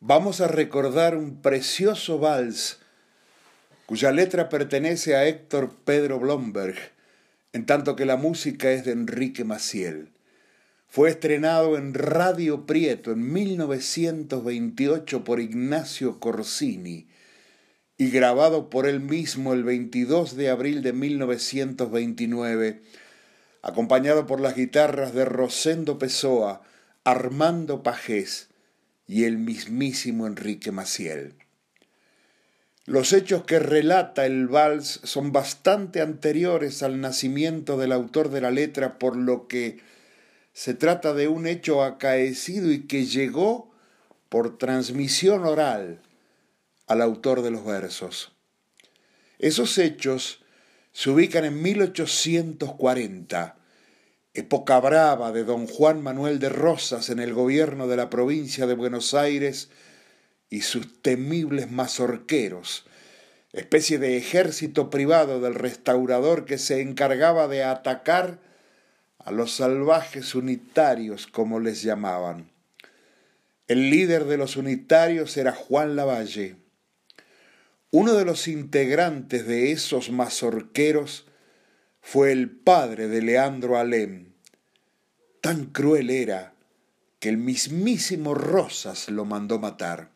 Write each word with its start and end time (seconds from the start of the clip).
vamos 0.00 0.40
a 0.40 0.46
recordar 0.46 1.16
un 1.16 1.42
precioso 1.42 2.18
vals 2.18 2.78
cuya 3.86 4.12
letra 4.12 4.48
pertenece 4.48 5.16
a 5.16 5.26
Héctor 5.26 5.74
Pedro 5.84 6.20
Blomberg, 6.20 6.76
en 7.52 7.66
tanto 7.66 7.96
que 7.96 8.04
la 8.04 8.16
música 8.16 8.70
es 8.70 8.84
de 8.84 8.92
Enrique 8.92 9.44
Maciel. 9.44 10.12
Fue 10.88 11.10
estrenado 11.10 11.76
en 11.76 11.94
Radio 11.94 12.66
Prieto 12.66 13.12
en 13.12 13.32
1928 13.32 15.24
por 15.24 15.40
Ignacio 15.40 16.20
Corsini 16.20 17.08
y 17.96 18.10
grabado 18.10 18.70
por 18.70 18.86
él 18.86 19.00
mismo 19.00 19.52
el 19.52 19.64
22 19.64 20.36
de 20.36 20.50
abril 20.50 20.82
de 20.82 20.92
1929, 20.92 22.82
acompañado 23.62 24.26
por 24.26 24.40
las 24.40 24.54
guitarras 24.54 25.12
de 25.14 25.24
Rosendo 25.24 25.98
Pessoa, 25.98 26.62
Armando 27.04 27.82
Pajés 27.82 28.48
y 29.08 29.24
el 29.24 29.38
mismísimo 29.38 30.26
Enrique 30.26 30.70
Maciel. 30.70 31.34
Los 32.84 33.12
hechos 33.12 33.44
que 33.44 33.58
relata 33.58 34.24
el 34.24 34.46
vals 34.48 35.00
son 35.02 35.32
bastante 35.32 36.00
anteriores 36.00 36.82
al 36.82 37.00
nacimiento 37.00 37.76
del 37.76 37.92
autor 37.92 38.30
de 38.30 38.40
la 38.40 38.50
letra, 38.50 38.98
por 38.98 39.16
lo 39.16 39.48
que 39.48 39.80
se 40.52 40.74
trata 40.74 41.12
de 41.14 41.28
un 41.28 41.46
hecho 41.46 41.82
acaecido 41.82 42.70
y 42.70 42.86
que 42.86 43.04
llegó 43.06 43.70
por 44.28 44.58
transmisión 44.58 45.44
oral 45.44 46.00
al 46.86 47.02
autor 47.02 47.42
de 47.42 47.50
los 47.50 47.64
versos. 47.64 48.32
Esos 49.38 49.78
hechos 49.78 50.42
se 50.92 51.10
ubican 51.10 51.44
en 51.44 51.62
1840, 51.62 53.56
época 54.38 54.78
brava 54.80 55.32
de 55.32 55.44
don 55.44 55.66
Juan 55.66 56.02
Manuel 56.02 56.38
de 56.38 56.48
Rosas 56.48 57.10
en 57.10 57.18
el 57.18 57.34
gobierno 57.34 57.88
de 57.88 57.96
la 57.96 58.08
provincia 58.08 58.66
de 58.66 58.74
Buenos 58.74 59.14
Aires, 59.14 59.70
y 60.50 60.62
sus 60.62 61.02
temibles 61.02 61.70
mazorqueros, 61.70 62.86
especie 63.52 63.98
de 63.98 64.16
ejército 64.16 64.90
privado 64.90 65.40
del 65.40 65.54
restaurador 65.54 66.44
que 66.44 66.58
se 66.58 66.80
encargaba 66.80 67.48
de 67.48 67.64
atacar 67.64 68.38
a 69.18 69.30
los 69.32 69.56
salvajes 69.56 70.34
unitarios, 70.34 71.26
como 71.26 71.60
les 71.60 71.82
llamaban. 71.82 72.50
El 73.66 73.90
líder 73.90 74.24
de 74.24 74.38
los 74.38 74.56
unitarios 74.56 75.36
era 75.36 75.52
Juan 75.52 75.96
Lavalle. 75.96 76.56
Uno 77.90 78.14
de 78.14 78.24
los 78.24 78.48
integrantes 78.48 79.46
de 79.46 79.72
esos 79.72 80.10
mazorqueros 80.10 81.26
fue 82.00 82.32
el 82.32 82.50
padre 82.50 83.08
de 83.08 83.20
Leandro 83.20 83.76
Alem. 83.76 84.27
Tan 85.48 85.64
cruel 85.64 86.10
era 86.10 86.52
que 87.20 87.30
el 87.30 87.38
mismísimo 87.38 88.34
Rosas 88.34 89.08
lo 89.08 89.24
mandó 89.24 89.58
matar. 89.58 90.10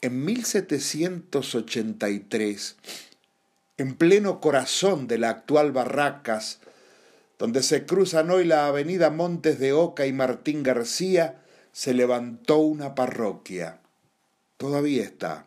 En 0.00 0.24
1783, 0.24 2.76
en 3.76 3.94
pleno 3.94 4.40
corazón 4.40 5.06
de 5.06 5.18
la 5.18 5.30
actual 5.30 5.70
Barracas, 5.70 6.58
donde 7.38 7.62
se 7.62 7.86
cruzan 7.86 8.32
hoy 8.32 8.46
la 8.46 8.66
avenida 8.66 9.10
Montes 9.10 9.60
de 9.60 9.72
Oca 9.72 10.06
y 10.06 10.12
Martín 10.12 10.64
García, 10.64 11.40
se 11.70 11.94
levantó 11.94 12.58
una 12.58 12.96
parroquia. 12.96 13.78
Todavía 14.56 15.04
está. 15.04 15.46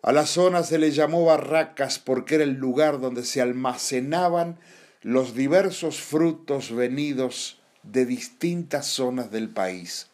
A 0.00 0.10
la 0.10 0.24
zona 0.24 0.62
se 0.62 0.78
le 0.78 0.90
llamó 0.90 1.26
Barracas 1.26 1.98
porque 1.98 2.36
era 2.36 2.44
el 2.44 2.54
lugar 2.54 2.98
donde 2.98 3.24
se 3.24 3.42
almacenaban 3.42 4.58
los 5.04 5.34
diversos 5.34 6.00
frutos 6.00 6.74
venidos 6.74 7.60
de 7.82 8.06
distintas 8.06 8.86
zonas 8.86 9.30
del 9.30 9.50
país. 9.50 10.06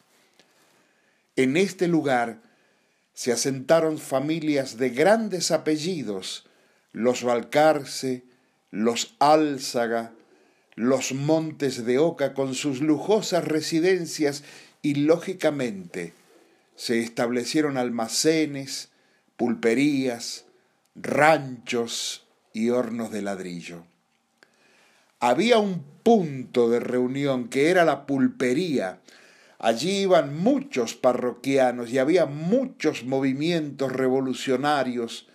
En 1.36 1.56
este 1.56 1.86
lugar 1.86 2.40
se 3.14 3.30
asentaron 3.30 3.98
familias 3.98 4.78
de 4.78 4.90
grandes 4.90 5.52
apellidos, 5.52 6.44
los 6.92 7.22
Valcarce, 7.22 8.24
los 8.72 9.14
Álzaga, 9.20 10.12
los 10.74 11.12
Montes 11.12 11.84
de 11.84 11.98
Oca 11.98 12.34
con 12.34 12.56
sus 12.56 12.80
lujosas 12.80 13.44
residencias 13.44 14.42
y 14.82 14.96
lógicamente 14.96 16.14
se 16.74 16.98
establecieron 16.98 17.76
almacenes, 17.76 18.88
pulperías, 19.36 20.46
ranchos 20.96 22.26
y 22.52 22.70
hornos 22.70 23.12
de 23.12 23.22
ladrillo. 23.22 23.84
Había 25.20 25.58
un 25.58 25.84
punto 26.02 26.68
de 26.70 26.80
reunión 26.80 27.48
que 27.48 27.70
era 27.70 27.84
la 27.84 28.06
pulpería, 28.06 29.00
Allí 29.62 30.00
iban 30.00 30.34
muchos 30.38 30.94
parroquianos 30.94 31.90
y 31.90 31.98
había 31.98 32.24
muchos 32.24 33.04
movimientos 33.04 33.92
revolucionarios 33.92 35.28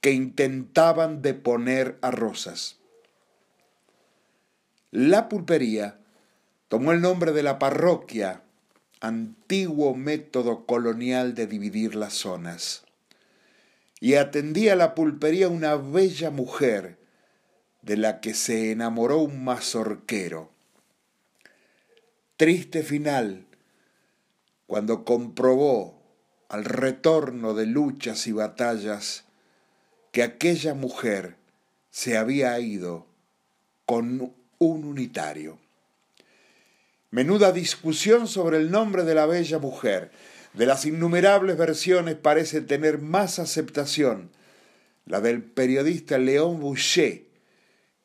que 0.00 0.12
intentaban 0.12 1.20
deponer 1.20 1.98
a 2.00 2.12
Rosas. 2.12 2.78
La 4.92 5.28
pulpería 5.28 5.98
tomó 6.68 6.92
el 6.92 7.00
nombre 7.00 7.32
de 7.32 7.42
la 7.42 7.58
parroquia, 7.58 8.44
antiguo 9.00 9.96
método 9.96 10.64
colonial 10.64 11.34
de 11.34 11.48
dividir 11.48 11.96
las 11.96 12.12
zonas, 12.12 12.84
y 13.98 14.14
atendía 14.14 14.74
a 14.74 14.76
la 14.76 14.94
pulpería 14.94 15.48
una 15.48 15.74
bella 15.74 16.30
mujer 16.30 17.00
de 17.86 17.96
la 17.96 18.20
que 18.20 18.34
se 18.34 18.72
enamoró 18.72 19.18
un 19.20 19.44
mazorquero. 19.44 20.50
Triste 22.36 22.82
final 22.82 23.46
cuando 24.66 25.04
comprobó 25.04 26.02
al 26.48 26.64
retorno 26.64 27.54
de 27.54 27.66
luchas 27.66 28.26
y 28.26 28.32
batallas 28.32 29.24
que 30.10 30.24
aquella 30.24 30.74
mujer 30.74 31.36
se 31.90 32.16
había 32.18 32.58
ido 32.58 33.06
con 33.84 34.34
un 34.58 34.84
unitario. 34.84 35.60
Menuda 37.12 37.52
discusión 37.52 38.26
sobre 38.26 38.56
el 38.56 38.72
nombre 38.72 39.04
de 39.04 39.14
la 39.14 39.26
bella 39.26 39.60
mujer. 39.60 40.10
De 40.54 40.66
las 40.66 40.86
innumerables 40.86 41.56
versiones 41.56 42.16
parece 42.16 42.62
tener 42.62 42.98
más 42.98 43.38
aceptación 43.38 44.30
la 45.04 45.20
del 45.20 45.40
periodista 45.40 46.18
León 46.18 46.60
Boucher, 46.60 47.25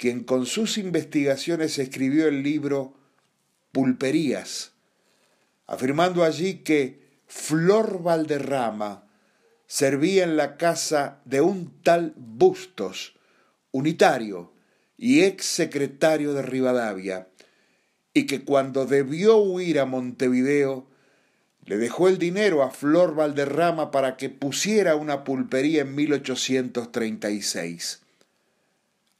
quien 0.01 0.23
con 0.23 0.47
sus 0.47 0.79
investigaciones 0.79 1.77
escribió 1.77 2.27
el 2.27 2.41
libro 2.41 2.95
Pulperías, 3.71 4.71
afirmando 5.67 6.23
allí 6.23 6.63
que 6.63 7.21
Flor 7.27 8.01
Valderrama 8.01 9.07
servía 9.67 10.23
en 10.23 10.37
la 10.37 10.57
casa 10.57 11.21
de 11.25 11.41
un 11.41 11.83
tal 11.83 12.15
Bustos, 12.17 13.13
unitario 13.69 14.51
y 14.97 15.21
ex 15.21 15.45
secretario 15.45 16.33
de 16.33 16.41
Rivadavia, 16.41 17.27
y 18.11 18.25
que 18.25 18.43
cuando 18.43 18.87
debió 18.87 19.37
huir 19.37 19.79
a 19.79 19.85
Montevideo, 19.85 20.87
le 21.63 21.77
dejó 21.77 22.07
el 22.07 22.17
dinero 22.17 22.63
a 22.63 22.71
Flor 22.71 23.13
Valderrama 23.13 23.91
para 23.91 24.17
que 24.17 24.31
pusiera 24.31 24.95
una 24.95 25.23
pulpería 25.23 25.83
en 25.83 25.93
1836. 25.93 28.00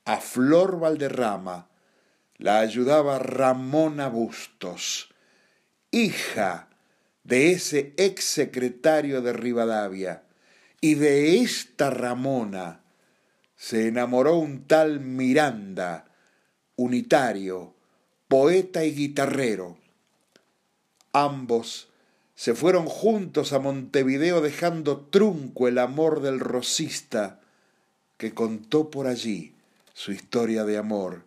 A 0.06 0.18
Flor 0.18 0.80
Valderrama 0.80 1.68
la 2.38 2.60
ayudaba 2.60 3.20
Ramona 3.20 4.08
Bustos 4.08 5.12
hija 5.92 6.70
de 7.24 7.52
ese 7.52 7.94
ex 7.98 8.24
secretario 8.24 9.22
de 9.22 9.34
Rivadavia, 9.34 10.24
y 10.80 10.96
de 10.96 11.42
esta 11.42 11.92
Ramona 11.92 12.82
se 13.56 13.88
enamoró 13.88 14.38
un 14.38 14.66
tal 14.66 15.02
Miranda, 15.02 16.06
unitario, 16.78 17.76
poeta 18.28 18.84
y 18.86 18.96
guitarrero. 18.96 19.78
Ambos 21.14 21.90
se 22.34 22.56
fueron 22.56 22.88
juntos 22.88 23.54
a 23.54 23.60
Montevideo 23.60 24.42
dejando 24.42 25.02
trunco 25.02 25.68
el 25.68 25.78
amor 25.78 26.22
del 26.22 26.40
rosista 26.40 27.40
que 28.18 28.34
contó 28.34 28.90
por 28.90 29.06
allí 29.06 29.54
su 30.04 30.12
historia 30.12 30.66
de 30.66 30.80
amor 30.80 31.22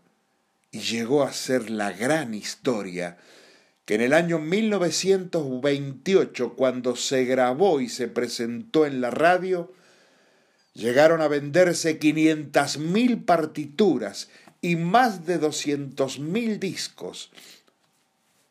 y 0.73 0.81
llegó 0.81 1.23
a 1.23 1.33
ser 1.33 1.71
la 1.71 1.93
gran 1.93 2.35
historia 2.35 3.17
que 3.85 3.95
en 3.95 4.01
el 4.01 4.13
año 4.13 4.41
1928, 4.41 6.55
cuando 6.57 6.97
se 6.97 7.25
grabó 7.25 7.81
y 7.81 7.89
se 7.89 8.09
presentó 8.09 8.85
en 8.85 9.01
la 9.01 9.13
radio, 9.13 9.73
llegaron 10.73 11.21
a 11.21 11.29
venderse 11.29 12.01
500.000 12.01 13.25
partituras 13.25 14.29
y 14.61 14.75
más 14.75 15.25
de 15.25 15.41
200.000 15.41 16.59
discos. 16.59 17.31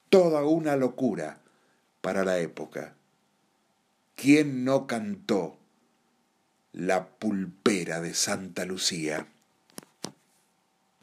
Toda 0.07 0.45
una 0.45 0.77
locura 0.77 1.41
para 1.99 2.23
la 2.23 2.39
época. 2.39 2.95
¿Quién 4.15 4.63
no 4.63 4.87
cantó 4.87 5.57
La 6.71 7.09
pulpera 7.09 7.99
de 7.99 8.13
Santa 8.13 8.63
Lucía? 8.63 9.27